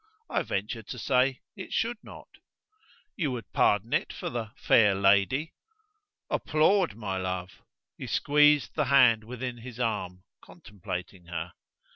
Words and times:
I 0.31 0.41
venture 0.41 0.81
to 0.81 0.97
say 0.97 1.41
it 1.55 1.71
should 1.73 1.99
not." 2.01 2.27
"You 3.15 3.31
would 3.33 3.53
pardon 3.53 3.93
it 3.93 4.11
for 4.11 4.31
the 4.31 4.49
'fair 4.57 4.95
lady'?" 4.95 5.53
"Applaud, 6.27 6.95
my 6.95 7.17
love." 7.17 7.61
He 7.99 8.07
squeezed 8.07 8.73
the 8.73 8.85
hand 8.85 9.23
within 9.23 9.57
his 9.57 9.79
arm, 9.79 10.23
contemplating 10.43 11.25
her. 11.25 11.53